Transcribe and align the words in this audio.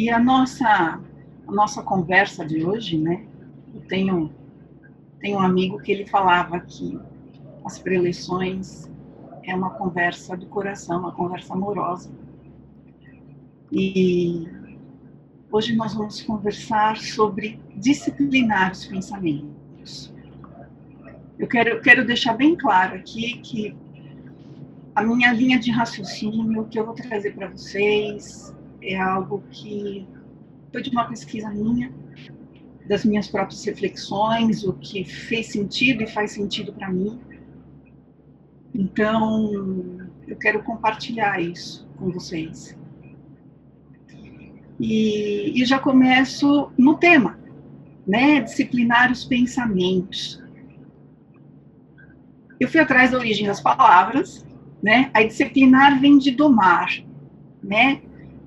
E 0.00 0.08
a 0.08 0.18
nossa, 0.18 0.98
a 1.46 1.52
nossa 1.52 1.82
conversa 1.82 2.42
de 2.42 2.64
hoje, 2.64 2.96
né? 2.96 3.26
Eu 3.74 3.82
tenho, 3.82 4.32
tenho 5.20 5.36
um 5.36 5.42
amigo 5.42 5.78
que 5.78 5.92
ele 5.92 6.06
falava 6.06 6.58
que 6.58 6.98
as 7.66 7.78
preleções 7.78 8.90
é 9.42 9.54
uma 9.54 9.68
conversa 9.68 10.34
do 10.34 10.46
coração, 10.46 11.00
uma 11.00 11.12
conversa 11.12 11.52
amorosa. 11.52 12.10
E 13.70 14.48
hoje 15.52 15.76
nós 15.76 15.92
vamos 15.92 16.22
conversar 16.22 16.96
sobre 16.96 17.60
disciplinar 17.76 18.72
os 18.72 18.86
pensamentos. 18.86 20.14
Eu 21.38 21.46
quero, 21.46 21.78
quero 21.82 22.06
deixar 22.06 22.32
bem 22.32 22.56
claro 22.56 22.96
aqui 22.96 23.38
que 23.40 23.76
a 24.94 25.02
minha 25.02 25.30
linha 25.30 25.58
de 25.58 25.70
raciocínio 25.70 26.64
que 26.68 26.80
eu 26.80 26.86
vou 26.86 26.94
trazer 26.94 27.34
para 27.34 27.48
vocês 27.48 28.58
é 28.82 28.96
algo 28.96 29.42
que 29.50 30.06
foi 30.72 30.82
de 30.82 30.90
uma 30.90 31.04
pesquisa 31.04 31.50
minha, 31.50 31.92
das 32.88 33.04
minhas 33.04 33.28
próprias 33.28 33.64
reflexões, 33.64 34.64
o 34.64 34.72
que 34.74 35.04
fez 35.04 35.48
sentido 35.48 36.02
e 36.02 36.06
faz 36.06 36.32
sentido 36.32 36.72
para 36.72 36.90
mim. 36.90 37.20
Então, 38.74 40.08
eu 40.26 40.36
quero 40.36 40.62
compartilhar 40.62 41.40
isso 41.40 41.88
com 41.96 42.10
vocês. 42.10 42.76
E, 44.78 45.60
e 45.60 45.64
já 45.64 45.78
começo 45.78 46.72
no 46.78 46.96
tema, 46.96 47.38
né? 48.06 48.40
Disciplinar 48.40 49.12
os 49.12 49.24
pensamentos. 49.24 50.42
Eu 52.58 52.68
fui 52.68 52.80
atrás 52.80 53.10
da 53.10 53.18
origem 53.18 53.46
das 53.46 53.60
palavras, 53.60 54.44
né? 54.82 55.10
A 55.12 55.22
disciplinar 55.22 56.00
vem 56.00 56.16
de 56.16 56.30
domar, 56.30 56.88
né? 57.62 58.00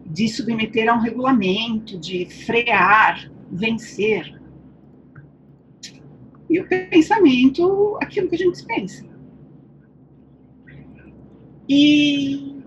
De 0.06 0.28
submeter 0.28 0.90
a 0.90 0.96
um 0.96 1.00
regulamento, 1.00 1.98
de 1.98 2.26
frear, 2.26 3.32
vencer. 3.52 4.40
E 6.50 6.60
o 6.60 6.68
pensamento, 6.68 7.98
aquilo 8.02 8.30
que 8.30 8.36
a 8.36 8.40
gente 8.40 8.66
pensa. 8.66 9.06
E 11.68 12.62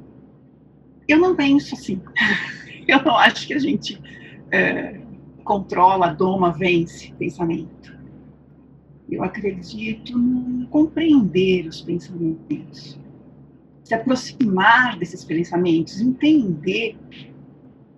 eu 1.07 1.19
não 1.19 1.37
penso 1.37 1.75
assim. 1.75 2.01
Eu 2.89 3.03
não 3.03 3.17
acho 3.17 3.49
que 3.49 3.55
a 3.55 3.59
gente 3.59 4.01
é, 4.53 5.01
controla, 5.43 6.15
doma, 6.15 6.53
vence 6.53 7.13
pensamento. 7.19 7.97
Eu 9.11 9.25
acredito 9.25 10.13
em 10.13 10.67
compreender 10.67 11.67
os 11.67 11.81
pensamentos, 11.81 12.97
se 13.83 13.95
aproximar 13.95 14.97
desses 14.99 15.25
pensamentos, 15.25 16.01
entender 16.01 16.97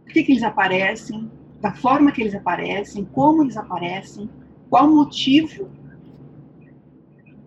por 0.09 0.15
que, 0.15 0.23
que 0.23 0.33
eles 0.33 0.43
aparecem, 0.43 1.31
da 1.61 1.71
forma 1.71 2.11
que 2.11 2.23
eles 2.23 2.35
aparecem, 2.35 3.05
como 3.05 3.43
eles 3.43 3.59
aparecem, 3.59 4.31
qual 4.71 4.87
o 4.87 4.97
motivo. 4.97 5.69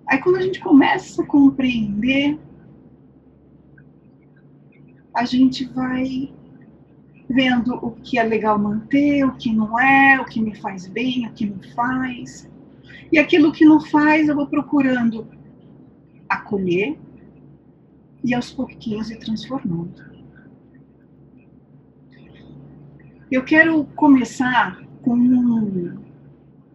Aí 0.08 0.20
quando 0.20 0.36
a 0.36 0.42
gente 0.42 0.60
começa 0.60 1.24
a 1.24 1.26
compreender 1.26 2.38
a 5.14 5.26
gente 5.26 5.66
vai 5.66 6.32
vendo 7.28 7.74
o 7.76 7.92
que 7.92 8.20
é 8.20 8.24
legal 8.24 8.60
manter, 8.60 9.26
o 9.26 9.36
que 9.36 9.52
não 9.52 9.80
é, 9.80 10.22
o 10.22 10.26
que 10.26 10.40
me 10.40 10.56
faz 10.56 10.88
bem, 10.88 11.28
o 11.28 11.34
que 11.34 11.48
me 11.48 11.68
faz. 11.74 12.48
E 13.12 13.18
aquilo 13.18 13.52
que 13.52 13.66
não 13.66 13.82
faz, 13.82 14.28
eu 14.28 14.36
vou 14.36 14.48
procurando 14.48 15.28
acolher 16.30 16.98
e 18.24 18.36
aos 18.36 18.52
pouquinhos 18.52 19.10
ir 19.10 19.18
transformando. 19.18 20.11
Eu 23.32 23.46
quero 23.46 23.86
começar 23.96 24.84
com 25.02 25.14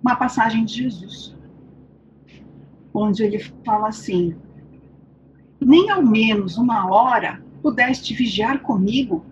uma 0.03 0.17
passagem 0.17 0.65
de 0.65 0.85
Jesus, 0.85 1.37
onde 2.95 3.23
ele 3.23 3.39
fala 3.62 3.89
assim: 3.89 4.34
nem 5.61 5.91
ao 5.91 6.03
menos 6.03 6.56
uma 6.56 6.91
hora 6.91 7.43
pudeste 7.61 8.15
vigiar 8.15 8.62
comigo, 8.62 9.22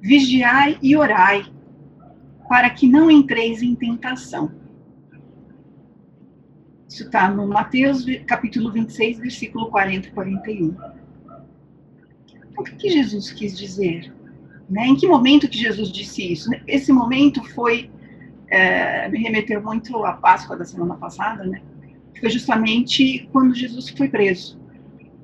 vigiai 0.00 0.78
e 0.82 0.96
orai, 0.96 1.44
para 2.48 2.70
que 2.70 2.88
não 2.88 3.10
entreis 3.10 3.60
em 3.60 3.74
tentação. 3.74 4.50
Isso 6.88 7.02
está 7.02 7.28
no 7.28 7.46
Mateus 7.46 8.06
capítulo 8.26 8.72
26, 8.72 9.18
versículo 9.18 9.70
40 9.70 10.08
e 10.08 10.10
41. 10.12 10.64
Então, 10.66 11.44
o 12.56 12.64
que 12.64 12.88
Jesus 12.88 13.30
quis 13.32 13.58
dizer? 13.58 14.16
Né? 14.68 14.88
Em 14.88 14.96
que 14.96 15.06
momento 15.06 15.48
que 15.48 15.58
Jesus 15.58 15.90
disse 15.90 16.32
isso? 16.32 16.50
Esse 16.66 16.92
momento 16.92 17.42
foi, 17.54 17.90
é, 18.48 19.08
me 19.08 19.18
remeteu 19.18 19.62
muito 19.62 20.04
à 20.04 20.12
Páscoa 20.12 20.56
da 20.56 20.64
semana 20.64 20.94
passada, 20.94 21.44
né? 21.44 21.62
Foi 22.18 22.30
justamente 22.30 23.28
quando 23.32 23.54
Jesus 23.54 23.90
foi 23.90 24.08
preso 24.08 24.58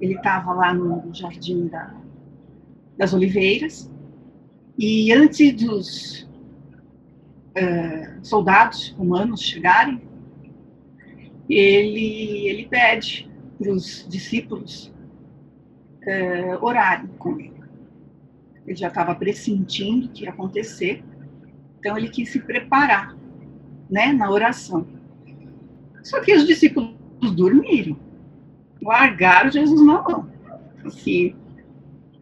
ele 0.02 0.14
estava 0.14 0.52
lá 0.52 0.74
no 0.74 1.14
Jardim 1.14 1.68
da, 1.68 1.94
das 2.98 3.14
Oliveiras, 3.14 3.88
e 4.76 5.12
antes 5.12 5.52
dos 5.52 6.28
uh, 7.56 8.18
soldados 8.20 8.90
romanos 8.98 9.40
chegarem, 9.40 10.02
ele, 11.48 12.48
ele 12.48 12.66
pede 12.66 13.30
para 13.56 13.70
os 13.70 14.04
discípulos 14.08 14.92
uh, 16.04 16.64
orarem 16.64 17.06
com 17.18 17.38
ele. 17.38 17.51
Ele 18.66 18.76
já 18.76 18.88
estava 18.88 19.14
pressentindo 19.14 20.08
que 20.08 20.24
ia 20.24 20.30
acontecer, 20.30 21.02
então 21.78 21.96
ele 21.96 22.08
quis 22.08 22.30
se 22.30 22.40
preparar 22.40 23.16
né, 23.90 24.12
na 24.12 24.30
oração. 24.30 24.86
Só 26.02 26.20
que 26.20 26.34
os 26.34 26.46
discípulos 26.46 26.94
dormiram 27.34 27.96
largaram 28.82 29.50
Jesus 29.50 29.80
na 29.80 30.02
mão. 30.02 30.28
Assim, 30.84 31.34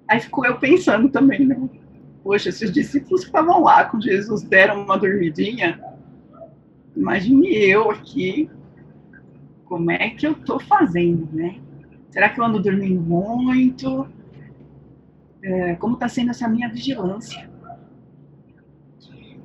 aí 0.06 0.20
ficou 0.20 0.44
eu 0.44 0.58
pensando 0.58 1.08
também, 1.08 1.46
né? 1.46 1.68
Poxa, 2.22 2.52
se 2.52 2.66
os 2.66 2.72
discípulos 2.72 3.22
que 3.22 3.28
estavam 3.28 3.62
lá 3.62 3.86
com 3.86 4.00
Jesus 4.00 4.42
deram 4.42 4.84
uma 4.84 4.98
dormidinha, 4.98 5.80
imagine 6.94 7.48
eu 7.48 7.90
aqui, 7.90 8.50
como 9.64 9.90
é 9.90 10.10
que 10.10 10.26
eu 10.26 10.34
tô 10.34 10.60
fazendo, 10.60 11.28
né? 11.32 11.58
Será 12.10 12.28
que 12.28 12.40
eu 12.40 12.44
ando 12.44 12.60
dormindo 12.60 13.00
muito? 13.00 14.06
É, 15.42 15.74
como 15.76 15.94
está 15.94 16.08
sendo 16.08 16.30
essa 16.30 16.48
minha 16.48 16.68
vigilância? 16.68 17.48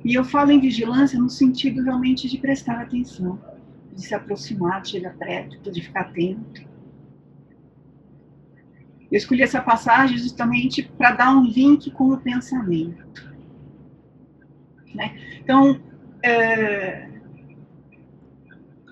E 0.04 0.14
eu 0.14 0.24
falo 0.24 0.52
em 0.52 0.60
vigilância 0.60 1.18
no 1.18 1.28
sentido 1.28 1.82
realmente 1.82 2.28
de 2.28 2.38
prestar 2.38 2.80
atenção, 2.80 3.40
de 3.92 4.02
se 4.02 4.14
aproximar, 4.14 4.82
de 4.82 4.90
chegar 4.90 5.14
perto, 5.14 5.70
de 5.70 5.82
ficar 5.82 6.02
atento. 6.02 6.62
Eu 9.10 9.18
escolhi 9.18 9.42
essa 9.42 9.60
passagem 9.60 10.18
justamente 10.18 10.82
para 10.82 11.12
dar 11.12 11.36
um 11.36 11.44
link 11.44 11.90
com 11.90 12.12
o 12.12 12.18
pensamento. 12.18 13.34
Né? 14.94 15.16
Então, 15.40 15.80
é, 16.22 17.08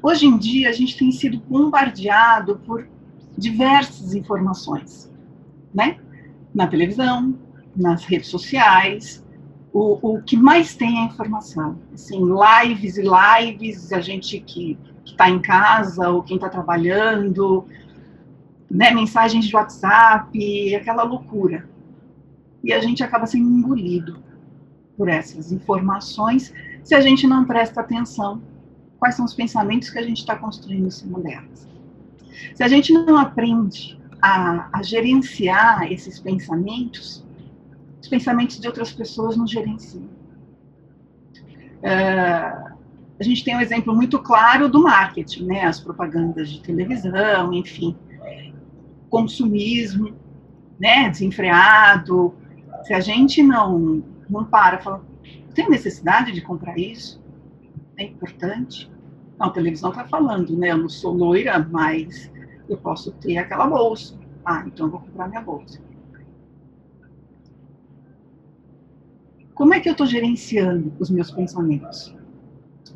hoje 0.03 0.27
em 0.27 0.37
dia, 0.37 0.69
a 0.69 0.73
gente 0.73 0.97
tem 0.97 1.11
sido 1.11 1.39
bombardeado 1.39 2.59
por 2.61 2.89
diversas 3.37 4.15
informações, 4.15 5.13
né? 5.73 5.99
Na 6.55 6.67
televisão, 6.67 7.37
nas 7.77 8.05
redes 8.05 8.29
sociais, 8.29 9.25
o, 9.73 10.15
o 10.15 10.23
que 10.23 10.37
mais 10.37 10.77
tem 10.77 11.01
é 11.01 11.05
informação. 11.07 11.79
Assim, 11.93 12.21
lives 12.21 12.97
e 12.97 13.03
lives, 13.03 13.93
a 13.93 14.01
gente 14.01 14.39
que 14.41 14.79
está 15.05 15.29
em 15.29 15.41
casa 15.41 16.09
ou 16.09 16.23
quem 16.23 16.37
está 16.37 16.49
trabalhando, 16.49 17.67
né, 18.71 18.93
mensagens 18.93 19.47
de 19.47 19.55
WhatsApp, 19.55 20.75
aquela 20.77 21.03
loucura. 21.03 21.69
E 22.63 22.73
a 22.73 22.81
gente 22.81 23.03
acaba 23.03 23.27
sendo 23.27 23.49
engolido 23.49 24.23
por 24.97 25.09
essas 25.09 25.51
informações 25.51 26.55
se 26.83 26.95
a 26.95 27.01
gente 27.01 27.27
não 27.27 27.45
presta 27.45 27.81
atenção 27.81 28.41
quais 28.99 29.17
são 29.17 29.25
os 29.25 29.35
pensamentos 29.35 29.91
que 29.91 29.99
a 29.99 30.03
gente 30.03 30.19
está 30.19 30.37
construindo 30.37 30.87
em 30.87 30.91
cima 30.91 31.21
delas. 31.21 31.69
Se 32.55 32.63
a 32.63 32.69
gente 32.69 32.93
não 32.93 33.19
aprende 33.19 34.01
a, 34.25 34.71
a 34.73 34.83
gerenciar 34.83 35.91
esses 35.93 36.19
pensamentos, 36.19 37.25
os 38.01 38.09
pensamentos 38.09 38.61
de 38.61 38.67
outras 38.67 38.93
pessoas 38.93 39.37
não 39.37 39.47
gerenciam. 39.47 40.09
Uh, 41.83 42.75
a 43.21 43.23
gente 43.23 43.45
tem 43.45 43.57
um 43.57 43.61
exemplo 43.61 43.95
muito 43.95 44.19
claro 44.19 44.69
do 44.69 44.83
marketing, 44.83 45.45
né? 45.45 45.65
As 45.65 45.79
propagandas 45.79 46.49
de 46.51 46.61
televisão, 46.61 47.53
enfim 47.53 47.97
consumismo, 49.15 50.13
né, 50.77 51.09
desenfreado. 51.09 52.35
Se 52.83 52.93
a 52.93 52.99
gente 52.99 53.45
não, 53.45 54.03
não 54.29 54.45
para, 54.45 54.79
fala, 54.79 55.05
tem 55.55 55.71
necessidade 55.71 56.33
de 56.33 56.41
comprar 56.41 56.77
isso? 56.77 57.23
É 57.97 58.03
importante? 58.03 58.91
Não, 59.39 59.47
a 59.47 59.51
televisão 59.51 59.91
está 59.91 60.05
falando, 60.05 60.59
né? 60.59 60.73
Eu 60.73 60.79
não 60.79 60.89
sou 60.89 61.15
loira, 61.15 61.61
mas 61.71 62.29
eu 62.69 62.77
posso 62.77 63.13
ter 63.13 63.39
aquela 63.39 63.67
bolsa. 63.67 64.19
Ah, 64.45 64.65
então 64.67 64.87
eu 64.87 64.93
vou 64.93 65.01
comprar 65.01 65.29
minha 65.29 65.41
bolsa. 65.41 65.81
Como 69.55 69.73
é 69.73 69.81
que 69.81 69.89
eu 69.89 69.93
estou 69.93 70.07
gerenciando 70.07 70.93
os 70.99 71.11
meus 71.11 71.31
pensamentos? 71.31 72.15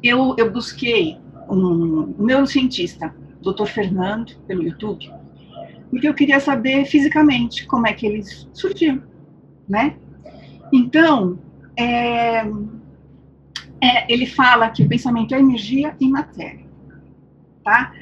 Eu, 0.03 0.35
eu 0.37 0.51
busquei 0.51 1.17
um, 1.49 2.15
neurocientista, 2.19 3.15
Dr. 3.41 3.67
Fernando, 3.67 4.37
pelo 4.47 4.63
YouTube, 4.63 5.11
porque 5.91 6.09
eu 6.09 6.15
queria 6.15 6.41
saber 6.41 6.85
fisicamente 6.85 7.67
como 7.67 7.87
é 7.87 7.93
que 7.93 8.07
eles 8.07 8.49
surgiam, 8.53 9.03
né? 9.69 9.97
Então, 10.73 11.39
é, 11.77 12.41
é, 13.81 14.13
ele 14.13 14.27
fala 14.27 14.69
que 14.71 14.83
o 14.83 14.89
pensamento 14.89 15.35
é 15.35 15.39
energia 15.39 15.97
e 16.01 16.09
matéria, 16.09 16.67
tá? 17.65 17.93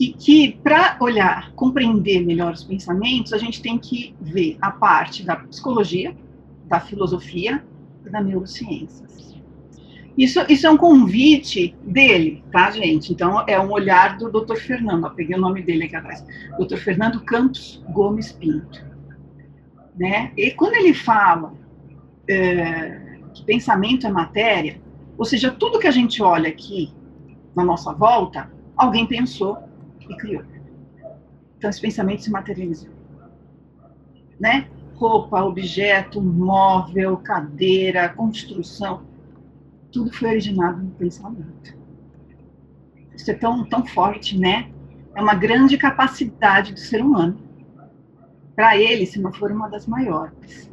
E 0.00 0.14
que 0.14 0.58
para 0.62 0.96
olhar, 0.98 1.52
compreender 1.52 2.24
melhor 2.24 2.54
os 2.54 2.64
pensamentos, 2.64 3.34
a 3.34 3.38
gente 3.38 3.60
tem 3.60 3.78
que 3.78 4.14
ver 4.18 4.56
a 4.58 4.70
parte 4.70 5.22
da 5.22 5.36
psicologia, 5.36 6.16
da 6.64 6.80
filosofia 6.80 7.62
e 8.06 8.08
da 8.08 8.22
neurociência. 8.22 9.06
Isso, 10.16 10.40
isso 10.48 10.66
é 10.66 10.70
um 10.70 10.76
convite 10.76 11.76
dele, 11.82 12.42
tá, 12.50 12.70
gente? 12.70 13.12
Então, 13.12 13.44
é 13.46 13.60
um 13.60 13.70
olhar 13.70 14.16
do 14.16 14.30
Dr. 14.30 14.56
Fernando, 14.56 15.04
eu 15.04 15.10
peguei 15.10 15.36
o 15.36 15.40
nome 15.40 15.62
dele 15.62 15.84
aqui 15.84 15.96
atrás, 15.96 16.24
Dr. 16.58 16.76
Fernando 16.76 17.20
Campos 17.20 17.82
Gomes 17.90 18.32
Pinto. 18.32 18.84
Né? 19.98 20.32
E 20.36 20.50
quando 20.52 20.74
ele 20.74 20.94
fala 20.94 21.54
é, 22.26 23.18
que 23.34 23.44
pensamento 23.44 24.06
é 24.06 24.10
matéria, 24.10 24.80
ou 25.16 25.24
seja, 25.24 25.50
tudo 25.50 25.78
que 25.78 25.86
a 25.86 25.92
gente 25.92 26.22
olha 26.22 26.48
aqui 26.48 26.90
na 27.54 27.64
nossa 27.64 27.92
volta, 27.92 28.50
alguém 28.76 29.06
pensou 29.06 29.58
e 30.10 30.16
criou. 30.16 30.42
Então, 31.56 31.70
esse 31.70 31.80
pensamento 31.80 32.22
se 32.22 32.30
materializou. 32.30 32.90
Né? 34.38 34.68
Roupa, 34.94 35.42
objeto, 35.42 36.20
móvel, 36.20 37.16
cadeira, 37.18 38.08
construção, 38.08 39.02
tudo 39.92 40.12
foi 40.12 40.30
originado 40.30 40.82
no 40.82 40.90
pensamento. 40.90 41.78
Isso 43.14 43.30
é 43.30 43.34
tão, 43.34 43.64
tão 43.64 43.86
forte, 43.86 44.38
né? 44.38 44.70
É 45.14 45.20
uma 45.20 45.34
grande 45.34 45.76
capacidade 45.76 46.72
do 46.72 46.80
ser 46.80 47.02
humano. 47.02 47.38
Para 48.54 48.76
ele, 48.76 49.04
se 49.06 49.20
não 49.20 49.32
for 49.32 49.50
uma 49.50 49.68
das 49.68 49.86
maiores. 49.86 50.70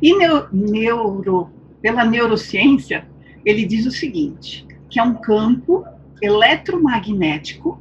E 0.00 0.16
neuro, 0.52 1.50
pela 1.82 2.04
neurociência, 2.04 3.06
ele 3.44 3.66
diz 3.66 3.86
o 3.86 3.90
seguinte, 3.90 4.66
que 4.88 4.98
é 4.98 5.02
um 5.02 5.14
campo 5.14 5.84
eletromagnético 6.22 7.80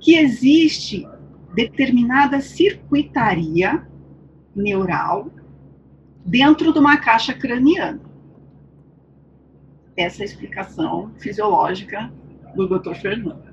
que 0.00 0.16
existe 0.16 1.06
determinada 1.54 2.40
circuitaria 2.40 3.86
neural 4.54 5.30
dentro 6.24 6.72
de 6.72 6.78
uma 6.78 6.96
caixa 6.96 7.34
craniana 7.34 8.10
essa 9.96 10.24
explicação 10.24 11.12
fisiológica 11.18 12.12
do 12.54 12.66
Dr. 12.66 12.94
Fernando. 12.94 13.50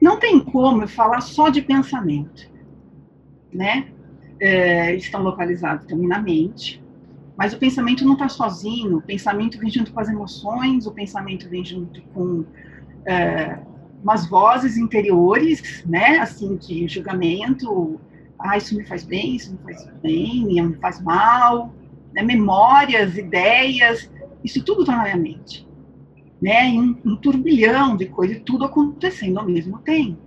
Não 0.00 0.18
tem 0.18 0.40
como 0.40 0.82
eu 0.82 0.88
falar 0.88 1.20
só 1.20 1.48
de 1.48 1.62
pensamento, 1.62 2.50
né? 3.52 3.88
É, 4.40 4.94
estão 4.94 5.22
localizados 5.22 5.86
também 5.86 6.06
na 6.06 6.20
mente, 6.20 6.82
mas 7.36 7.52
o 7.52 7.58
pensamento 7.58 8.04
não 8.04 8.12
está 8.12 8.28
sozinho. 8.28 8.98
O 8.98 9.02
pensamento 9.02 9.58
vem 9.58 9.70
junto 9.70 9.92
com 9.92 10.00
as 10.00 10.08
emoções, 10.08 10.86
o 10.86 10.92
pensamento 10.92 11.48
vem 11.48 11.64
junto 11.64 12.00
com 12.14 12.44
é, 13.04 13.58
umas 14.02 14.28
vozes 14.28 14.76
interiores, 14.76 15.84
né? 15.86 16.18
Assim, 16.18 16.56
de 16.56 16.86
julgamento. 16.88 18.00
Ah, 18.38 18.56
isso 18.56 18.76
me 18.76 18.86
faz 18.86 19.04
bem, 19.04 19.36
isso 19.36 19.52
me 19.52 19.58
faz 19.64 19.88
bem, 20.00 20.44
me 20.44 20.76
faz 20.76 21.02
mal 21.02 21.74
né, 22.12 22.22
memórias, 22.22 23.16
ideias, 23.16 24.10
isso 24.42 24.62
tudo 24.64 24.80
está 24.80 24.96
na 24.96 25.04
minha 25.04 25.16
mente. 25.16 25.66
Né, 26.40 26.68
um, 26.68 26.96
um 27.04 27.16
turbilhão 27.16 27.96
de 27.96 28.06
coisas, 28.06 28.40
tudo 28.46 28.64
acontecendo 28.64 29.40
ao 29.40 29.46
mesmo 29.46 29.78
tempo. 29.78 30.18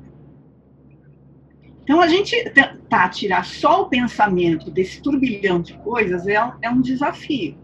Então, 1.84 2.02
a 2.02 2.08
gente 2.08 2.50
tentar 2.50 3.10
tirar 3.10 3.46
só 3.46 3.84
o 3.84 3.90
pensamento 3.90 4.70
desse 4.70 5.02
turbilhão 5.02 5.62
de 5.62 5.74
coisas 5.80 6.28
é 6.28 6.36
é 6.62 6.70
um 6.70 6.82
desafio, 6.82 7.58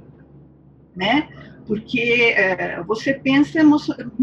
né? 0.95 1.27
Porque 1.67 2.33
é, 2.35 2.81
você 2.83 3.13
pensa, 3.13 3.59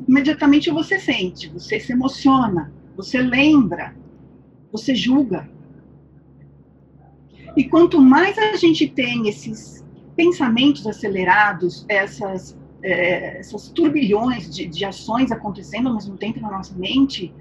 imediatamente 0.08 0.70
você 0.70 0.99
sente, 0.99 1.49
você 1.50 1.79
se 1.79 1.93
emociona, 1.93 2.73
você 2.96 3.20
lembra, 3.20 3.94
você 4.73 4.94
julga. 4.94 5.49
E 7.55 7.64
quanto 7.64 8.00
mais 8.00 8.37
a 8.38 8.56
gente 8.56 8.88
tem 8.88 9.29
esses 9.29 9.85
pensamentos 10.17 10.87
acelerados, 10.87 11.85
essas, 11.87 12.56
é, 12.82 13.38
essas 13.38 13.69
turbilhões 13.69 14.52
de, 14.52 14.67
de 14.67 14.85
ações 14.85 15.31
acontecendo 15.31 15.88
ao 15.88 15.94
mesmo 15.94 16.17
tempo 16.17 16.41
na 16.41 16.50
nossa 16.50 16.75
mente, 16.75 17.32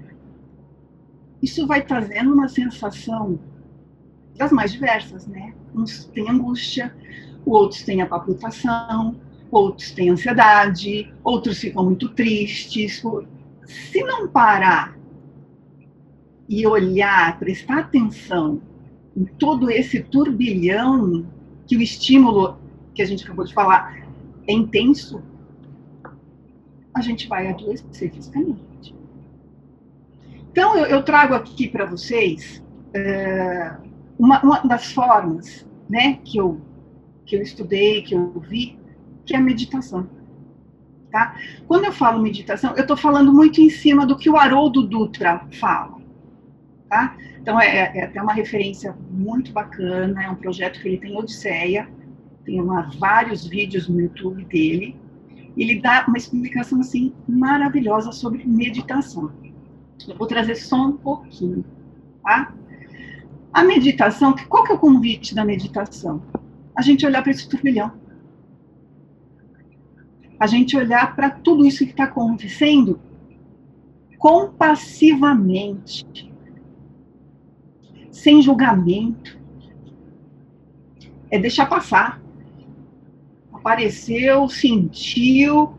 isso 1.42 1.66
vai 1.66 1.82
trazendo 1.82 2.32
uma 2.32 2.48
sensação 2.48 3.38
das 4.36 4.52
mais 4.52 4.72
diversas, 4.72 5.26
né? 5.26 5.54
Uns 5.74 6.04
têm 6.06 6.28
angústia, 6.28 6.94
outros 7.44 7.82
têm 7.82 8.02
a 8.02 8.06
palpitação, 8.06 9.16
outros 9.50 9.90
têm 9.92 10.10
ansiedade, 10.10 11.12
outros 11.22 11.58
ficam 11.58 11.84
muito 11.84 12.08
tristes. 12.10 13.02
Se 13.66 14.02
não 14.02 14.28
parar 14.28 14.96
e 16.48 16.66
olhar, 16.66 17.38
prestar 17.38 17.78
atenção 17.78 18.60
em 19.16 19.24
todo 19.24 19.70
esse 19.70 20.02
turbilhão 20.02 21.26
que 21.66 21.76
o 21.76 21.80
estímulo 21.80 22.58
que 22.94 23.02
a 23.02 23.06
gente 23.06 23.24
acabou 23.24 23.44
de 23.44 23.54
falar 23.54 24.06
é 24.46 24.52
intenso, 24.52 25.22
a 26.92 27.00
gente 27.00 27.26
vai 27.26 27.48
adoecer 27.48 28.12
fisicamente. 28.12 28.94
Então, 30.50 30.76
eu, 30.76 30.86
eu 30.86 31.02
trago 31.02 31.34
aqui 31.34 31.68
para 31.68 31.84
vocês 31.84 32.62
é, 32.92 33.74
uma, 34.18 34.40
uma, 34.42 34.58
das 34.60 34.92
formas 34.92 35.66
né, 35.88 36.20
que, 36.24 36.38
eu, 36.38 36.60
que 37.26 37.34
eu 37.34 37.42
estudei, 37.42 38.02
que 38.02 38.14
eu 38.14 38.38
vi, 38.38 38.78
que 39.24 39.34
é 39.34 39.40
meditação. 39.40 40.08
Tá? 41.10 41.36
Quando 41.68 41.84
eu 41.84 41.92
falo 41.92 42.20
meditação, 42.20 42.74
eu 42.74 42.82
estou 42.82 42.96
falando 42.96 43.32
muito 43.32 43.60
em 43.60 43.70
cima 43.70 44.04
do 44.04 44.16
que 44.16 44.28
o 44.28 44.36
Haroldo 44.36 44.82
Dutra 44.82 45.46
fala. 45.52 45.98
Tá? 46.88 47.16
Então, 47.40 47.60
é, 47.60 47.96
é 47.96 48.04
até 48.04 48.20
uma 48.20 48.32
referência 48.32 48.96
muito 49.10 49.52
bacana, 49.52 50.24
é 50.24 50.30
um 50.30 50.34
projeto 50.34 50.80
que 50.80 50.88
ele 50.88 50.98
tem, 50.98 51.16
Odisseia, 51.16 51.88
tem 52.44 52.60
uma, 52.60 52.90
vários 52.98 53.46
vídeos 53.46 53.88
no 53.88 54.00
YouTube 54.00 54.44
dele. 54.44 54.96
Ele 55.56 55.80
dá 55.80 56.04
uma 56.08 56.16
explicação 56.16 56.80
assim 56.80 57.12
maravilhosa 57.28 58.12
sobre 58.12 58.44
meditação. 58.44 59.30
Eu 60.08 60.16
vou 60.16 60.26
trazer 60.26 60.56
só 60.56 60.86
um 60.86 60.96
pouquinho, 60.96 61.64
tá? 62.22 62.52
A 63.52 63.62
meditação, 63.62 64.34
qual 64.48 64.64
que 64.64 64.72
é 64.72 64.74
o 64.74 64.78
convite 64.78 65.34
da 65.34 65.44
meditação? 65.44 66.22
A 66.76 66.82
gente 66.82 67.06
olhar 67.06 67.22
para 67.22 67.30
esse 67.30 67.48
turbilhão. 67.48 67.92
A 70.38 70.46
gente 70.46 70.76
olhar 70.76 71.14
para 71.14 71.30
tudo 71.30 71.64
isso 71.64 71.84
que 71.84 71.90
está 71.90 72.04
acontecendo 72.04 73.00
compassivamente, 74.18 76.32
sem 78.10 78.42
julgamento. 78.42 79.38
É 81.30 81.38
deixar 81.38 81.66
passar 81.66 82.24
apareceu, 83.64 84.46
sentiu, 84.46 85.72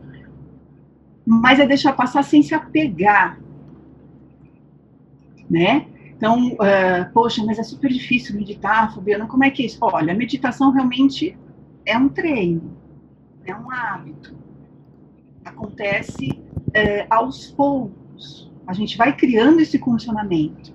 mas 1.24 1.60
é 1.60 1.66
deixar 1.66 1.92
passar 1.92 2.24
sem 2.24 2.42
se 2.42 2.52
apegar, 2.52 3.38
né? 5.48 5.86
Então, 6.16 6.54
uh, 6.54 7.12
poxa, 7.14 7.44
mas 7.44 7.60
é 7.60 7.62
super 7.62 7.92
difícil 7.92 8.34
meditar, 8.34 8.92
Fabiana, 8.92 9.26
como 9.26 9.44
é 9.44 9.50
que 9.50 9.62
é 9.62 9.66
isso? 9.66 9.78
Olha, 9.80 10.12
a 10.12 10.16
meditação 10.16 10.72
realmente 10.72 11.38
é 11.84 11.96
um 11.96 12.08
treino, 12.08 12.76
é 13.44 13.54
um 13.54 13.70
hábito. 13.70 14.36
Acontece 15.46 16.28
uh, 16.30 17.06
aos 17.08 17.50
poucos. 17.52 18.52
A 18.66 18.72
gente 18.72 18.98
vai 18.98 19.16
criando 19.16 19.60
esse 19.60 19.78
condicionamento. 19.78 20.74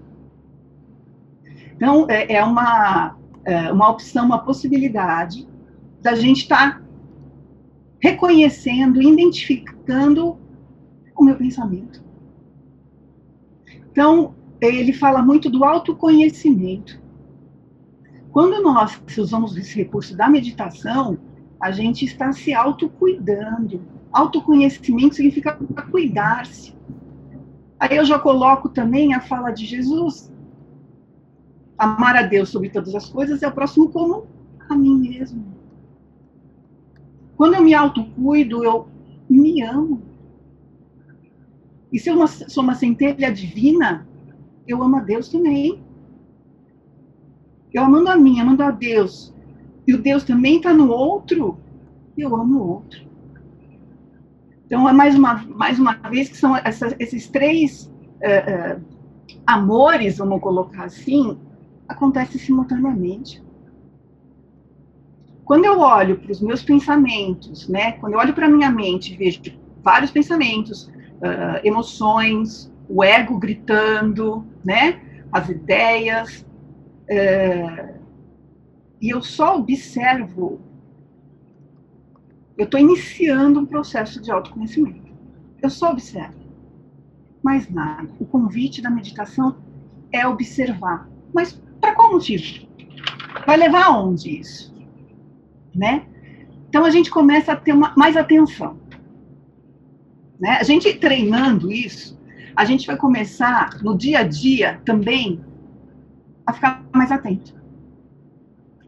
Então, 1.75 2.07
é, 2.09 2.35
é 2.35 2.43
uma, 2.43 3.17
é 3.43 3.71
uma 3.71 3.89
opção, 3.89 4.25
uma 4.25 4.39
possibilidade 4.39 5.47
da 6.01 6.15
gente 6.15 6.43
estar 6.43 6.79
tá 6.79 6.81
reconhecendo, 7.99 9.01
identificando 9.01 10.39
o 11.15 11.23
meu 11.23 11.35
pensamento. 11.35 12.03
Então, 13.91 14.33
ele 14.61 14.93
fala 14.93 15.21
muito 15.21 15.49
do 15.49 15.65
autoconhecimento. 15.65 17.01
Quando 18.31 18.61
nós 18.63 19.01
usamos 19.17 19.57
esse 19.57 19.75
recurso 19.75 20.15
da 20.15 20.29
meditação, 20.29 21.17
a 21.59 21.71
gente 21.71 22.05
está 22.05 22.31
se 22.31 22.53
autocuidando. 22.53 23.81
Autoconhecimento 24.11 25.15
significa 25.15 25.57
cuidar-se. 25.89 26.75
Aí 27.79 27.97
eu 27.97 28.05
já 28.05 28.19
coloco 28.19 28.69
também 28.69 29.13
a 29.13 29.21
fala 29.21 29.51
de 29.51 29.65
Jesus. 29.65 30.31
Amar 31.77 32.15
a 32.15 32.21
Deus 32.21 32.49
sobre 32.49 32.69
todas 32.69 32.93
as 32.93 33.09
coisas 33.09 33.41
é 33.41 33.47
o 33.47 33.51
próximo 33.51 33.89
como 33.89 34.27
a 34.69 34.75
mim 34.75 34.99
mesmo. 34.99 35.43
Quando 37.35 37.55
eu 37.55 37.63
me 37.63 37.73
autocuido, 37.73 38.63
eu 38.63 38.87
me 39.29 39.63
amo. 39.63 40.01
E 41.91 41.99
se 41.99 42.09
eu 42.09 42.27
sou 42.27 42.63
uma 42.63 42.75
centelha 42.75 43.33
divina, 43.33 44.07
eu 44.67 44.81
amo 44.83 44.97
a 44.97 45.01
Deus 45.01 45.27
também. 45.29 45.81
Eu 47.73 47.83
amando 47.83 48.09
a 48.09 48.17
mim, 48.17 48.39
amando 48.39 48.63
a 48.63 48.71
Deus, 48.71 49.33
e 49.87 49.93
o 49.93 50.01
Deus 50.01 50.23
também 50.23 50.57
está 50.57 50.73
no 50.73 50.89
outro, 50.91 51.57
eu 52.17 52.35
amo 52.35 52.59
o 52.59 52.67
outro. 52.67 53.10
Então, 54.71 54.87
é 54.87 54.93
mais 54.93 55.15
uma, 55.15 55.33
mais 55.49 55.77
uma 55.77 55.95
vez 56.09 56.29
que 56.29 56.37
são 56.37 56.55
essas, 56.55 56.95
esses 56.97 57.27
três 57.27 57.91
uh, 58.21 58.77
uh, 58.77 58.81
amores, 59.45 60.19
vamos 60.19 60.39
colocar 60.39 60.85
assim, 60.85 61.37
acontecem 61.89 62.39
simultaneamente. 62.39 63.43
Quando 65.43 65.65
eu 65.65 65.81
olho 65.81 66.21
para 66.21 66.31
os 66.31 66.39
meus 66.39 66.63
pensamentos, 66.63 67.67
né, 67.67 67.91
quando 67.99 68.13
eu 68.13 68.19
olho 68.19 68.33
para 68.33 68.45
a 68.45 68.49
minha 68.49 68.71
mente, 68.71 69.13
vejo 69.17 69.41
vários 69.83 70.09
pensamentos, 70.09 70.85
uh, 70.85 71.59
emoções, 71.65 72.71
o 72.87 73.03
ego 73.03 73.37
gritando, 73.37 74.45
né, 74.63 75.01
as 75.33 75.49
ideias, 75.49 76.45
e 79.01 79.09
eu 79.09 79.21
só 79.21 79.57
observo 79.57 80.61
eu 82.57 82.65
estou 82.65 82.79
iniciando 82.79 83.59
um 83.59 83.65
processo 83.65 84.21
de 84.21 84.31
autoconhecimento. 84.31 85.11
Eu 85.61 85.69
só 85.69 85.91
observo. 85.91 86.39
Mais 87.41 87.69
nada. 87.69 88.09
O 88.19 88.25
convite 88.25 88.81
da 88.81 88.89
meditação 88.89 89.57
é 90.11 90.27
observar. 90.27 91.09
Mas 91.33 91.53
para 91.79 91.95
qual 91.95 92.11
motivo? 92.11 92.67
Vai 93.45 93.57
levar 93.57 93.85
aonde 93.85 94.39
isso? 94.39 94.73
Né? 95.73 96.05
Então 96.69 96.85
a 96.85 96.89
gente 96.89 97.09
começa 97.09 97.53
a 97.53 97.55
ter 97.55 97.73
uma, 97.73 97.93
mais 97.95 98.15
atenção. 98.15 98.77
Né? 100.39 100.57
A 100.59 100.63
gente 100.63 100.93
treinando 100.95 101.71
isso, 101.71 102.19
a 102.55 102.65
gente 102.65 102.85
vai 102.85 102.97
começar 102.97 103.81
no 103.81 103.97
dia 103.97 104.19
a 104.19 104.23
dia 104.23 104.81
também 104.85 105.43
a 106.45 106.53
ficar 106.53 106.83
mais 106.93 107.11
atento. 107.11 107.59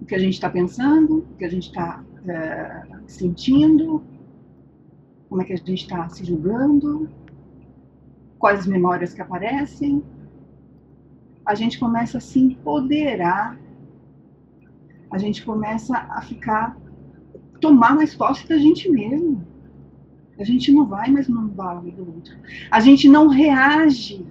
O 0.01 0.05
que 0.05 0.15
a 0.15 0.19
gente 0.19 0.33
está 0.33 0.49
pensando, 0.49 1.19
o 1.19 1.37
que 1.37 1.45
a 1.45 1.49
gente 1.49 1.67
está 1.67 2.03
é, 2.27 2.83
sentindo, 3.07 4.03
como 5.29 5.41
é 5.41 5.45
que 5.45 5.53
a 5.53 5.57
gente 5.57 5.73
está 5.73 6.07
se 6.09 6.23
julgando, 6.23 7.09
quais 8.37 8.59
as 8.59 8.67
memórias 8.67 9.13
que 9.13 9.21
aparecem. 9.21 10.03
A 11.45 11.55
gente 11.55 11.79
começa 11.79 12.17
a 12.17 12.21
se 12.21 12.39
empoderar, 12.39 13.57
a 15.09 15.17
gente 15.17 15.43
começa 15.43 15.97
a 15.97 16.21
ficar, 16.21 16.77
tomar 17.59 17.95
mais 17.95 18.13
posse 18.13 18.47
da 18.47 18.57
gente 18.57 18.89
mesmo. 18.89 19.45
A 20.39 20.43
gente 20.43 20.71
não 20.71 20.85
vai 20.85 21.09
mais 21.09 21.27
no 21.27 21.43
embalo 21.43 21.89
do 21.91 22.15
outro. 22.15 22.35
A 22.69 22.79
gente 22.79 23.07
não 23.07 23.27
reage 23.27 24.25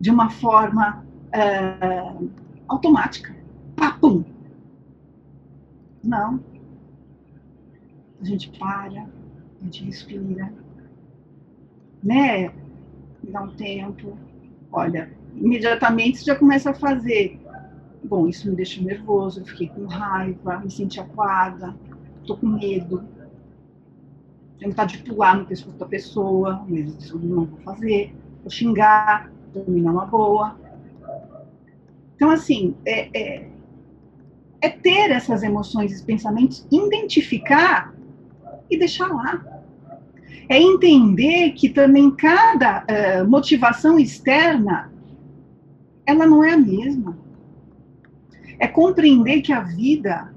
de 0.00 0.10
uma 0.10 0.30
forma 0.30 1.04
é, 1.32 2.12
automática. 2.68 3.36
Papum! 3.76 4.24
Não 6.02 6.49
a 8.20 8.24
gente 8.24 8.50
para, 8.58 9.06
a 9.60 9.64
gente 9.64 9.84
respira, 9.84 10.52
né? 12.02 12.52
Dá 13.22 13.42
um 13.42 13.54
tempo, 13.54 14.16
olha, 14.72 15.10
imediatamente 15.34 16.18
você 16.18 16.24
já 16.24 16.36
começa 16.36 16.70
a 16.70 16.74
fazer. 16.74 17.38
Bom, 18.02 18.28
isso 18.28 18.48
me 18.48 18.56
deixou 18.56 18.82
nervoso, 18.82 19.40
eu 19.40 19.46
fiquei 19.46 19.68
com 19.68 19.84
raiva, 19.86 20.58
me 20.58 20.70
senti 20.70 20.98
acuada, 20.98 21.74
tô 22.26 22.36
com 22.36 22.46
medo. 22.46 23.04
Tenho 24.58 24.72
vontade 24.72 24.98
de 24.98 25.04
pular 25.04 25.36
no 25.36 25.46
pescoço 25.46 25.76
da 25.78 25.86
pessoa, 25.86 26.64
mas 26.68 26.94
isso 26.96 27.16
eu 27.16 27.20
não 27.20 27.44
vou 27.44 27.58
fazer. 27.60 28.14
Vou 28.42 28.50
xingar, 28.50 29.30
também 29.52 29.82
não 29.82 29.90
é 29.90 29.92
uma 29.92 30.06
boa. 30.06 30.58
Então, 32.16 32.30
assim, 32.30 32.74
é, 32.84 33.08
é, 33.18 33.48
é 34.60 34.68
ter 34.68 35.10
essas 35.10 35.42
emoções, 35.42 35.90
esses 35.90 36.04
pensamentos, 36.04 36.66
identificar 36.70 37.94
e 38.70 38.78
deixar 38.78 39.08
lá. 39.08 39.44
É 40.48 40.60
entender 40.60 41.52
que 41.52 41.68
também 41.68 42.10
cada 42.10 42.84
uh, 42.84 43.28
motivação 43.28 43.98
externa, 43.98 44.92
ela 46.06 46.26
não 46.26 46.42
é 46.42 46.54
a 46.54 46.58
mesma. 46.58 47.18
É 48.58 48.66
compreender 48.66 49.42
que 49.42 49.52
a 49.52 49.60
vida 49.60 50.34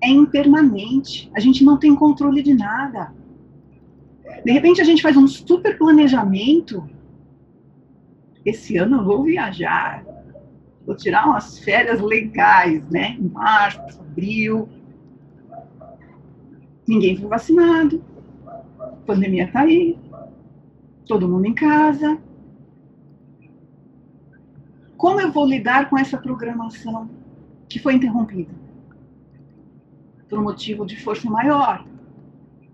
é 0.00 0.08
impermanente. 0.08 1.30
A 1.34 1.40
gente 1.40 1.64
não 1.64 1.76
tem 1.76 1.94
controle 1.94 2.42
de 2.42 2.54
nada. 2.54 3.12
De 4.44 4.52
repente 4.52 4.80
a 4.80 4.84
gente 4.84 5.02
faz 5.02 5.16
um 5.16 5.26
super 5.26 5.76
planejamento. 5.76 6.88
Esse 8.44 8.76
ano 8.76 8.98
eu 8.98 9.04
vou 9.04 9.24
viajar. 9.24 10.04
Vou 10.86 10.96
tirar 10.96 11.26
umas 11.26 11.58
férias 11.58 12.00
legais, 12.00 12.82
né? 12.90 13.16
Em 13.18 13.28
março, 13.28 14.00
abril. 14.00 14.68
Ninguém 16.88 17.18
foi 17.18 17.28
vacinado. 17.28 18.02
A 18.78 18.86
pandemia 19.04 19.44
está 19.44 19.60
aí. 19.60 19.98
Todo 21.06 21.28
mundo 21.28 21.44
em 21.44 21.54
casa. 21.54 22.18
Como 24.96 25.20
eu 25.20 25.30
vou 25.30 25.46
lidar 25.46 25.90
com 25.90 25.98
essa 25.98 26.16
programação 26.16 27.10
que 27.68 27.78
foi 27.78 27.94
interrompida? 27.94 28.54
Por 30.30 30.38
um 30.38 30.44
motivo 30.44 30.86
de 30.86 30.98
força 30.98 31.28
maior. 31.28 31.86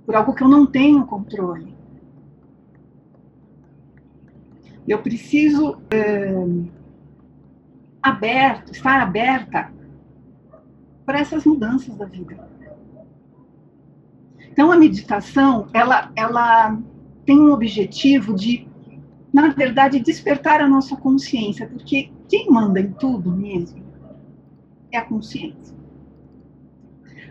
Por 0.06 0.14
algo 0.14 0.32
que 0.32 0.44
eu 0.44 0.48
não 0.48 0.64
tenho 0.64 1.04
controle. 1.06 1.74
Eu 4.86 5.02
preciso 5.02 5.78
é, 5.90 6.34
aberto, 8.00 8.70
estar 8.70 9.00
aberta 9.00 9.72
para 11.04 11.18
essas 11.18 11.44
mudanças 11.44 11.96
da 11.96 12.04
vida. 12.04 12.53
Então, 14.54 14.70
a 14.70 14.76
meditação, 14.76 15.66
ela, 15.72 16.12
ela 16.14 16.78
tem 17.26 17.36
um 17.36 17.52
objetivo 17.52 18.32
de, 18.32 18.68
na 19.32 19.48
verdade, 19.48 19.98
despertar 19.98 20.60
a 20.60 20.68
nossa 20.68 20.96
consciência, 20.96 21.66
porque 21.66 22.12
quem 22.28 22.48
manda 22.48 22.78
em 22.78 22.92
tudo 22.92 23.32
mesmo 23.32 23.82
é 24.92 24.98
a 24.98 25.04
consciência. 25.04 25.74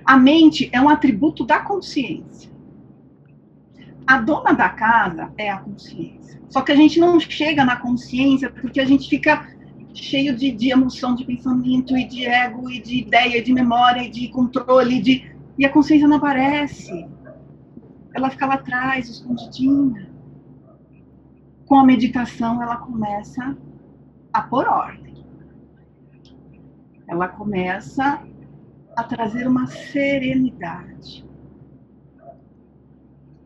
A 0.04 0.18
mente 0.18 0.70
é 0.74 0.82
um 0.82 0.90
atributo 0.90 1.46
da 1.46 1.60
consciência. 1.60 2.52
A 4.06 4.18
dona 4.18 4.52
da 4.52 4.68
casa 4.68 5.32
é 5.38 5.50
a 5.50 5.60
consciência. 5.60 6.42
Só 6.50 6.60
que 6.60 6.74
a 6.74 6.76
gente 6.76 7.00
não 7.00 7.18
chega 7.22 7.64
na 7.64 7.78
consciência 7.78 8.50
porque 8.50 8.82
a 8.82 8.86
gente 8.86 9.08
fica 9.08 9.48
cheio 9.94 10.36
de, 10.36 10.52
de 10.52 10.72
emoção, 10.72 11.16
de 11.16 11.24
pensamento, 11.24 11.96
e 11.96 12.06
de 12.06 12.26
ego, 12.26 12.70
e 12.70 12.82
de 12.82 12.98
ideia, 12.98 13.42
de 13.42 13.54
memória, 13.54 14.02
e 14.02 14.10
de 14.10 14.28
controle, 14.28 15.02
de 15.02 15.32
e 15.58 15.66
a 15.66 15.70
consciência 15.70 16.08
não 16.08 16.18
aparece. 16.18 17.13
Ela 18.14 18.30
fica 18.30 18.46
lá 18.46 18.56
atrás, 18.56 19.10
escondidinha. 19.10 20.12
Com 21.66 21.76
a 21.76 21.86
meditação, 21.86 22.62
ela 22.62 22.78
começa 22.78 23.58
a 24.32 24.42
pôr 24.42 24.68
ordem. 24.68 25.26
Ela 27.08 27.28
começa 27.28 28.22
a 28.96 29.04
trazer 29.04 29.48
uma 29.48 29.66
serenidade, 29.68 31.28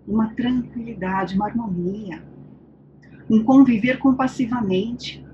uma 0.06 0.34
tranquilidade, 0.36 1.36
uma 1.36 1.48
harmonia, 1.48 2.24
um 3.30 3.44
conviver 3.44 3.98
compassivamente 3.98 5.26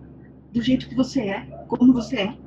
do 0.51 0.61
jeito 0.61 0.87
que 0.87 0.95
você 0.95 1.21
é, 1.21 1.41
como 1.67 1.91
você 1.91 2.21
é 2.21 2.37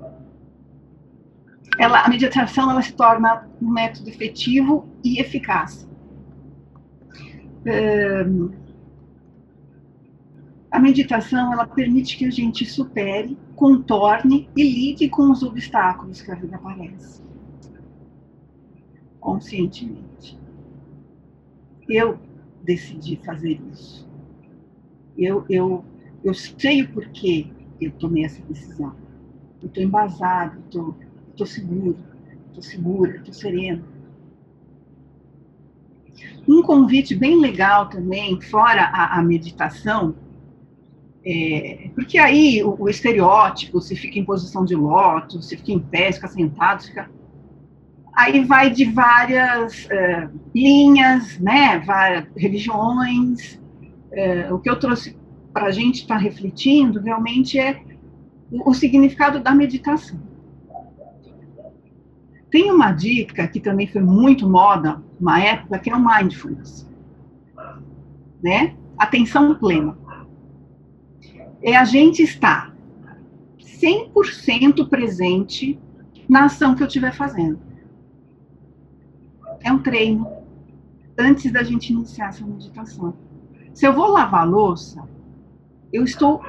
ela, 1.79 2.01
a 2.01 2.09
meditação 2.09 2.71
ela 2.71 2.81
se 2.81 2.93
torna 2.93 3.49
um 3.61 3.71
método 3.71 4.09
efetivo 4.09 4.89
e 5.05 5.21
eficaz. 5.21 5.87
A 10.71 10.79
meditação 10.79 11.53
ela 11.53 11.67
permite 11.67 12.17
que 12.17 12.25
a 12.25 12.31
gente 12.31 12.65
supere, 12.65 13.37
contorne 13.55 14.49
e 14.57 14.63
lide 14.63 15.09
com 15.09 15.31
os 15.31 15.43
obstáculos 15.43 16.21
que 16.21 16.31
a 16.31 16.35
vida 16.35 16.57
aparece 16.57 17.27
conscientemente. 19.27 20.39
Eu 21.89 22.17
decidi 22.63 23.17
fazer 23.17 23.61
isso. 23.73 24.09
Eu, 25.19 25.45
eu, 25.51 25.85
eu 26.23 26.33
sei 26.33 26.83
o 26.83 26.93
porquê 26.93 27.49
eu 27.81 27.91
tomei 27.91 28.25
essa 28.25 28.41
decisão. 28.43 28.95
Eu 29.61 29.67
estou 29.67 29.83
embasado, 29.83 30.63
estou 30.69 31.45
seguro, 31.45 31.99
estou 32.47 32.63
segura, 32.63 33.17
estou 33.17 33.35
sereno. 33.35 33.85
Um 36.49 36.63
convite 36.63 37.15
bem 37.15 37.41
legal 37.41 37.89
também, 37.89 38.41
fora 38.41 38.83
a, 38.83 39.19
a 39.19 39.23
meditação, 39.23 40.15
é, 41.29 41.91
porque 41.93 42.19
aí 42.19 42.63
o, 42.63 42.77
o, 42.79 42.89
estereótipo, 42.89 43.81
se 43.81 43.97
fica 43.97 44.17
em 44.17 44.25
posição 44.25 44.65
de 44.65 44.77
lótus, 44.77 45.49
se 45.49 45.57
fica 45.57 45.73
em 45.73 45.81
pé, 45.81 46.13
fica 46.13 46.29
sentado, 46.29 46.85
fica... 46.85 47.11
Aí 48.15 48.45
vai 48.45 48.71
de 48.71 48.85
várias 48.85 49.87
uh, 49.87 50.31
linhas, 50.55 51.37
né, 51.41 51.81
várias 51.81 52.27
religiões. 52.37 53.61
Uh, 54.13 54.55
o 54.55 54.61
que 54.61 54.71
eu 54.71 54.79
trouxe 54.79 55.17
para 55.53 55.67
a 55.67 55.71
gente 55.73 56.03
estar 56.03 56.15
tá 56.15 56.21
refletindo 56.21 57.01
realmente 57.01 57.59
é 57.59 57.83
o, 58.51 58.71
o 58.71 58.73
significado 58.73 59.41
da 59.41 59.53
meditação. 59.53 60.21
Tem 62.51 62.71
uma 62.71 62.93
dica 62.93 63.49
que 63.49 63.59
também 63.59 63.89
foi 63.89 64.01
muito 64.01 64.49
moda, 64.49 65.03
uma 65.21 65.41
época, 65.41 65.79
que 65.79 65.91
é 65.91 65.97
o 65.97 66.05
mindfulness. 66.05 66.89
Né? 68.43 68.77
Atenção 68.99 69.55
plena. 69.55 69.97
É 71.63 71.77
a 71.77 71.85
gente 71.85 72.23
estar 72.23 72.75
100% 73.59 74.89
presente 74.89 75.79
na 76.29 76.45
ação 76.45 76.75
que 76.75 76.83
eu 76.83 76.87
estiver 76.87 77.15
fazendo. 77.15 77.59
É 79.61 79.73
um 79.73 79.79
treino 79.79 80.27
antes 81.19 81.51
da 81.51 81.63
gente 81.63 81.93
iniciar 81.93 82.29
essa 82.29 82.45
meditação. 82.45 83.15
Se 83.73 83.87
eu 83.87 83.93
vou 83.93 84.09
lavar 84.09 84.43
a 84.43 84.45
louça, 84.45 85.03
eu 85.93 86.05
estou 86.05 86.43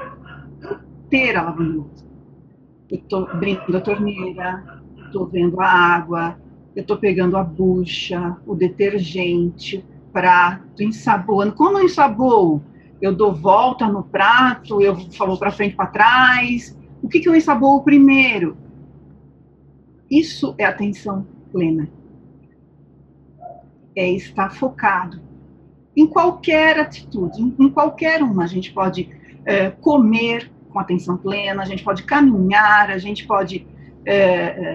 inteira 1.07 1.41
lavando 1.41 1.79
louça. 1.79 2.05
Eu 2.89 2.97
estou 2.97 3.27
abrindo 3.27 3.77
a 3.77 3.81
torneira, 3.81 4.81
estou 5.05 5.25
vendo 5.25 5.59
a 5.59 5.67
água, 5.67 6.39
eu 6.77 6.81
estou 6.81 6.95
pegando 6.95 7.35
a 7.35 7.43
bucha, 7.43 8.37
o 8.45 8.53
detergente, 8.53 9.83
prato, 10.13 10.83
ensaboando. 10.83 11.55
Como 11.55 11.79
eu 11.79 11.85
ensaboo? 11.85 12.61
Eu 13.01 13.15
dou 13.15 13.33
volta 13.33 13.87
no 13.87 14.03
prato, 14.03 14.79
eu 14.79 14.95
falo 15.13 15.39
para 15.39 15.49
frente, 15.49 15.75
para 15.75 15.87
trás. 15.87 16.77
O 17.01 17.09
que, 17.09 17.19
que 17.19 17.27
eu 17.27 17.35
ensaboo 17.35 17.81
primeiro? 17.81 18.55
Isso 20.07 20.53
é 20.55 20.65
atenção 20.65 21.25
plena. 21.51 21.89
É 23.95 24.11
estar 24.11 24.51
focado 24.51 25.19
em 25.95 26.05
qualquer 26.05 26.79
atitude, 26.79 27.41
em, 27.41 27.69
qualquer 27.71 28.21
uma. 28.21 28.43
A 28.43 28.47
gente 28.47 28.71
pode 28.71 29.09
é, 29.43 29.71
comer 29.71 30.51
com 30.69 30.77
atenção 30.77 31.17
plena, 31.17 31.63
a 31.63 31.65
gente 31.65 31.83
pode 31.83 32.03
caminhar, 32.03 32.91
a 32.91 32.99
gente 32.99 33.25
pode. 33.25 33.65
É, 34.05 34.15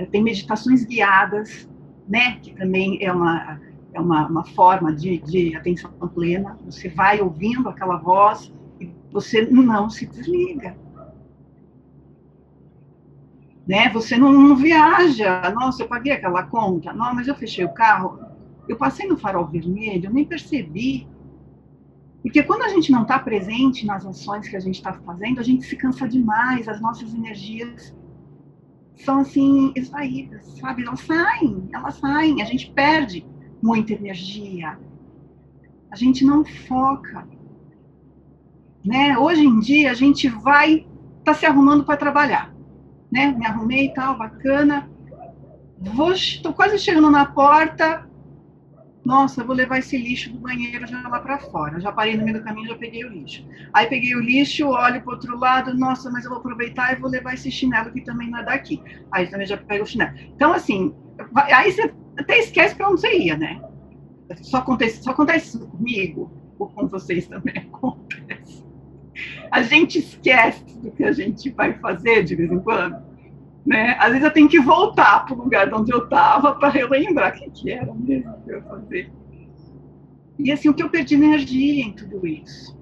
é, 0.03 0.07
tem 0.07 0.21
meditações 0.21 0.85
guiadas, 0.85 1.71
né? 2.09 2.39
Que 2.41 2.55
também 2.55 2.99
é 3.01 3.13
uma, 3.13 3.61
é 3.93 4.01
uma, 4.01 4.27
uma 4.27 4.45
forma 4.45 4.93
de, 4.95 5.19
de 5.19 5.57
atenção 5.57 5.91
plena. 6.15 6.59
Você 6.65 6.89
vai 6.89 7.21
ouvindo 7.21 7.69
aquela 7.69 7.97
voz 7.97 8.53
e 8.81 8.91
você 9.11 9.43
não 9.43 9.89
se 9.91 10.07
desliga 10.07 10.77
né? 13.67 13.89
Você 13.91 14.17
não, 14.17 14.33
não, 14.33 14.57
viaja, 14.57 15.51
nossa, 15.55 15.83
eu 15.83 15.89
paguei 15.89 16.13
aquela 16.13 16.43
conta, 16.45 16.93
não, 16.93 17.15
mas 17.15 17.29
eu 17.29 17.35
fechei 17.35 17.65
o 17.65 17.73
carro, 17.73 18.19
eu 18.69 18.77
passei 18.77 19.07
no 19.07 19.17
farol 19.17 19.47
vermelho, 19.47 20.07
eu 20.07 20.13
nem 20.13 20.25
percebi. 20.25 21.07
Porque 22.23 22.43
quando 22.43 22.63
a 22.63 22.69
gente 22.69 22.93
não 22.93 23.03
está 23.03 23.19
presente 23.19 23.85
nas 23.85 24.07
ações 24.07 24.49
que 24.49 24.57
a 24.57 24.61
gente 24.61 24.77
está 24.77 24.93
fazendo, 24.93 25.41
a 25.41 25.43
gente 25.43 25.65
se 25.65 25.77
cansa 25.77 26.09
demais, 26.09 26.69
as 26.69 26.81
nossas 26.81 27.13
energias 27.13 27.95
são 28.97 29.21
assim, 29.21 29.73
esvaídas, 29.75 30.45
sabe? 30.59 30.85
Elas 30.85 31.01
saem, 31.01 31.69
elas 31.73 31.95
saem, 31.97 32.43
a 32.43 32.45
gente 32.45 32.71
perde 32.71 33.27
muita 33.63 33.93
energia. 33.93 34.79
A 35.91 35.97
gente 35.97 36.25
não 36.25 36.45
foca. 36.45 37.27
Né? 38.85 39.17
Hoje 39.19 39.43
em 39.43 39.61
dia, 39.61 39.91
a 39.91 39.95
gente 39.95 40.29
vai, 40.29 40.87
tá 41.25 41.35
se 41.35 41.47
arrumando 41.47 41.85
para 41.85 41.97
trabalhar 41.97 42.53
né? 43.13 43.31
Me 43.39 43.47
arrumei 43.47 43.87
e 43.87 43.95
tal, 43.95 44.17
bacana. 44.17 44.91
Vou, 45.79 46.15
tô 46.43 46.55
quase 46.55 46.79
chegando 46.79 47.11
na 47.11 47.27
porta. 47.27 48.09
Nossa, 49.05 49.43
vou 49.43 49.55
levar 49.55 49.79
esse 49.79 49.97
lixo 49.97 50.33
do 50.33 50.39
banheiro 50.39 50.87
já 50.87 51.09
lá 51.09 51.19
para 51.19 51.38
fora. 51.38 51.81
Já 51.81 51.91
parei 51.91 52.17
no 52.17 52.25
meio 52.25 52.38
do 52.38 52.45
caminho, 52.45 52.69
já 52.69 52.77
peguei 52.77 53.05
o 53.05 53.09
lixo. 53.09 53.45
Aí 53.73 53.87
peguei 53.87 54.15
o 54.15 54.21
lixo, 54.21 54.69
olho 54.69 55.03
para 55.03 55.15
outro 55.15 55.37
lado, 55.38 55.75
nossa, 55.77 56.11
mas 56.11 56.25
eu 56.25 56.31
vou 56.31 56.38
aproveitar 56.38 56.93
e 56.93 57.01
vou 57.01 57.11
levar 57.11 57.35
esse 57.35 57.51
chinelo 57.51 57.91
que 57.91 58.01
também 58.01 58.31
não 58.31 58.38
é 58.38 58.45
daqui. 58.45 58.81
Aí 59.11 59.27
também 59.27 59.47
já 59.47 59.57
pego 59.57 59.85
o 59.85 59.87
chinelo. 59.87 60.12
Então, 60.35 60.53
assim, 60.53 60.95
aí 61.35 61.73
você 61.73 61.93
até 62.17 62.38
esquece 62.38 62.75
para 62.75 62.88
onde 62.88 63.01
você 63.01 63.19
ia, 63.19 63.37
né? 63.37 63.61
Só 64.41 64.59
acontece, 64.59 65.03
só 65.03 65.11
acontece 65.11 65.59
comigo, 65.59 66.33
ou 66.59 66.69
com 66.69 66.87
vocês 66.87 67.27
também 67.27 67.55
acontece 67.73 68.62
a 69.53 69.62
gente 69.62 69.99
esquece 69.99 70.65
do 70.79 70.91
que 70.91 71.05
a 71.05 71.12
gente 71.12 71.51
vai 71.51 71.75
fazer 71.75 72.25
de 72.25 72.35
vez 72.35 72.51
em 72.51 72.59
quando. 72.59 73.12
Né? 73.64 73.96
Às 73.98 74.09
vezes 74.09 74.25
eu 74.25 74.33
tenho 74.33 74.48
que 74.48 74.61
voltar 74.61 75.25
para 75.25 75.35
o 75.35 75.38
lugar 75.38 75.72
onde 75.72 75.92
eu 75.92 76.05
estava 76.05 76.55
para 76.55 76.68
relembrar 76.68 77.33
o 77.33 77.38
que, 77.38 77.51
que 77.51 77.70
era 77.70 77.92
mesmo 77.94 78.42
que 78.42 78.51
eu 78.51 78.57
ia 78.57 78.62
fazer. 78.64 79.12
E 80.38 80.51
assim, 80.51 80.68
o 80.68 80.75
que 80.75 80.83
eu 80.83 80.90
perdi 80.90 81.14
energia 81.14 81.85
em 81.85 81.92
tudo 81.92 82.27
isso. 82.27 82.77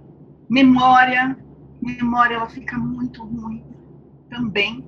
Memória, 0.48 1.36
memória 1.82 2.36
ela 2.36 2.48
fica 2.48 2.78
muito 2.78 3.22
ruim 3.24 3.64
também. 4.30 4.84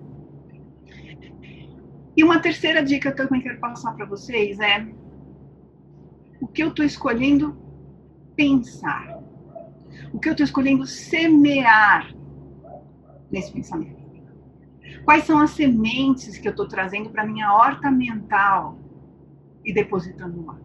E 2.17 2.25
uma 2.25 2.41
terceira 2.41 2.83
dica 2.83 3.13
que 3.13 3.21
eu 3.21 3.29
também 3.29 3.43
quero 3.43 3.61
passar 3.61 3.93
para 3.93 4.07
vocês 4.07 4.59
é 4.61 4.87
o 6.41 6.47
que 6.47 6.63
eu 6.63 6.69
estou 6.69 6.85
escolhendo 6.85 7.57
pensar 8.35 9.23
o 10.13 10.19
que 10.19 10.29
eu 10.29 10.33
estou 10.33 10.45
escolhendo 10.45 10.87
semear 10.87 12.15
nesse 13.31 13.53
pensamento. 13.53 14.02
Quais 15.05 15.25
são 15.25 15.39
as 15.39 15.51
sementes 15.51 16.39
que 16.39 16.47
eu 16.47 16.51
estou 16.51 16.69
trazendo 16.69 17.11
para 17.11 17.27
minha 17.27 17.53
horta 17.53 17.91
mental 17.91 18.79
e 19.65 19.73
depositando 19.73 20.45
lá? 20.45 20.59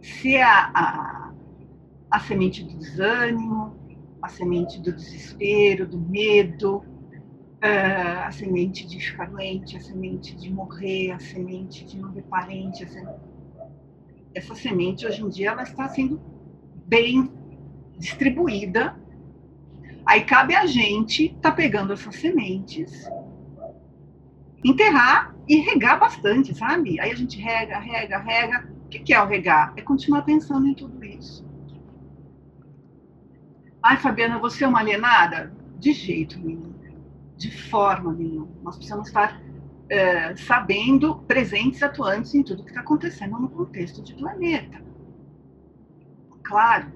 Se 0.00 0.36
a, 0.36 0.70
a, 0.74 1.32
a 2.10 2.20
semente 2.20 2.64
do 2.64 2.76
desânimo, 2.76 3.74
a 4.22 4.28
semente 4.28 4.80
do 4.80 4.92
desespero, 4.92 5.86
do 5.86 5.98
medo, 5.98 6.78
uh, 6.78 8.26
a 8.26 8.30
semente 8.30 8.86
de 8.86 8.98
ficar 8.98 9.30
doente, 9.30 9.76
a 9.76 9.80
semente 9.80 10.34
de 10.36 10.52
morrer, 10.52 11.12
a 11.12 11.18
semente 11.18 11.84
de 11.84 11.98
não 11.98 12.12
ver 12.12 12.22
parente, 12.22 12.88
semente 12.88 13.30
essa 14.34 14.54
semente 14.54 15.06
hoje 15.06 15.22
em 15.22 15.28
dia 15.28 15.50
ela 15.50 15.62
está 15.62 15.88
sendo 15.88 16.20
bem 16.86 17.30
distribuída. 17.98 18.99
Aí 20.04 20.22
cabe 20.22 20.54
a 20.54 20.66
gente 20.66 21.36
tá 21.40 21.52
pegando 21.52 21.92
essas 21.92 22.16
sementes, 22.16 23.08
enterrar 24.64 25.34
e 25.48 25.56
regar 25.56 25.98
bastante, 25.98 26.54
sabe? 26.54 27.00
Aí 27.00 27.10
a 27.10 27.14
gente 27.14 27.40
rega, 27.40 27.78
rega, 27.78 28.18
rega. 28.18 28.68
O 28.84 28.88
que 28.88 29.14
é 29.14 29.22
o 29.22 29.26
regar? 29.26 29.72
É 29.76 29.82
continuar 29.82 30.22
pensando 30.22 30.66
em 30.66 30.74
tudo 30.74 31.04
isso. 31.04 31.48
Ai, 33.82 33.96
Fabiana, 33.96 34.38
você 34.38 34.64
é 34.64 34.68
uma 34.68 34.80
alienada? 34.80 35.52
De 35.78 35.92
jeito 35.92 36.38
nenhum. 36.38 36.74
De 37.36 37.50
forma 37.50 38.12
nenhuma. 38.12 38.48
Nós 38.62 38.76
precisamos 38.76 39.08
estar 39.08 39.40
é, 39.88 40.36
sabendo, 40.36 41.16
presentes, 41.26 41.82
atuantes 41.82 42.34
em 42.34 42.42
tudo 42.42 42.62
que 42.62 42.70
está 42.70 42.80
acontecendo 42.80 43.38
no 43.38 43.48
contexto 43.48 44.02
de 44.02 44.14
planeta. 44.14 44.82
Claro, 46.42 46.92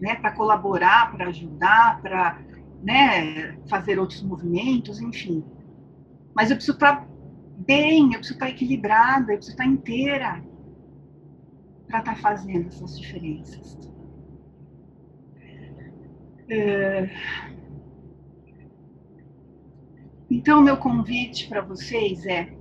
né, 0.00 0.16
para 0.16 0.32
colaborar, 0.32 1.12
para 1.12 1.28
ajudar, 1.28 2.00
para 2.00 2.40
né, 2.82 3.56
fazer 3.68 3.98
outros 3.98 4.22
movimentos, 4.22 5.00
enfim. 5.00 5.44
Mas 6.34 6.50
eu 6.50 6.56
preciso 6.56 6.76
estar 6.76 6.96
tá 6.96 7.08
bem, 7.56 8.12
eu 8.12 8.18
preciso 8.18 8.34
estar 8.34 8.46
tá 8.46 8.52
equilibrada, 8.52 9.32
eu 9.32 9.36
preciso 9.36 9.52
estar 9.52 9.64
tá 9.64 9.70
inteira 9.70 10.44
para 11.86 12.00
estar 12.00 12.16
fazendo 12.16 12.68
essas 12.68 12.98
diferenças. 12.98 13.78
É, 16.48 17.08
então, 20.30 20.60
meu 20.60 20.76
convite 20.76 21.48
para 21.48 21.60
vocês 21.60 22.26
é: 22.26 22.52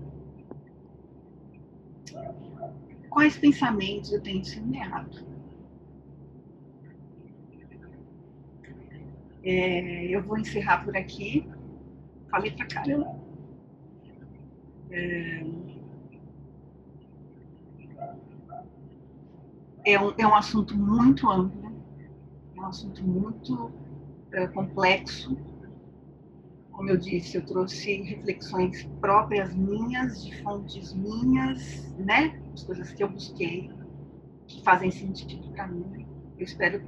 quais 3.09 3.37
pensamentos 3.37 4.13
eu 4.13 4.21
tenho 4.21 4.45
semeado? 4.45 5.32
É, 9.43 10.05
eu 10.05 10.23
vou 10.23 10.37
encerrar 10.37 10.83
por 10.83 10.95
aqui. 10.95 11.47
Falei 12.29 12.51
pra 12.51 12.65
caramba. 12.67 13.19
É, 14.89 15.43
é, 19.85 19.99
um, 19.99 20.13
é 20.17 20.27
um 20.27 20.35
assunto 20.35 20.77
muito 20.77 21.29
amplo, 21.29 21.71
é 22.55 22.59
um 22.59 22.65
assunto 22.65 23.03
muito 23.03 23.71
é, 24.31 24.47
complexo 24.47 25.37
como 26.73 26.89
eu 26.89 26.97
disse, 26.97 27.37
eu 27.37 27.45
trouxe 27.45 28.01
reflexões 28.01 28.83
próprias 28.99 29.55
minhas, 29.55 30.23
de 30.23 30.35
fontes 30.41 30.91
minhas, 30.93 31.93
né? 31.97 32.41
As 32.53 32.63
coisas 32.63 32.91
que 32.91 33.03
eu 33.03 33.09
busquei, 33.09 33.71
que 34.47 34.61
fazem 34.63 34.91
sentido 34.91 35.49
para 35.51 35.67
mim. 35.67 36.05
Eu 36.37 36.43
espero 36.43 36.83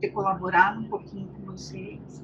ter 0.00 0.10
colaborado 0.10 0.80
um 0.80 0.88
pouquinho 0.88 1.28
com 1.28 1.52
vocês. 1.52 2.22